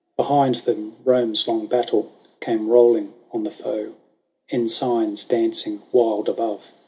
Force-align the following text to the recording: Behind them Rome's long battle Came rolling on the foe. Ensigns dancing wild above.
Behind 0.17 0.55
them 0.55 0.95
Rome's 1.05 1.47
long 1.47 1.67
battle 1.67 2.11
Came 2.39 2.69
rolling 2.69 3.13
on 3.31 3.43
the 3.43 3.51
foe. 3.51 3.93
Ensigns 4.49 5.23
dancing 5.25 5.83
wild 5.91 6.27
above. 6.27 6.71